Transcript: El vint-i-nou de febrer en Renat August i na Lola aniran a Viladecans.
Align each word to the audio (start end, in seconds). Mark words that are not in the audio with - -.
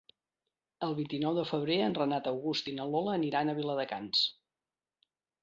El 0.87 0.95
vint-i-nou 0.99 1.37
de 1.39 1.43
febrer 1.49 1.77
en 1.89 1.97
Renat 1.99 2.31
August 2.33 2.73
i 2.73 2.75
na 2.79 2.89
Lola 2.95 3.15
aniran 3.19 3.53
a 3.53 3.57
Viladecans. 3.61 4.25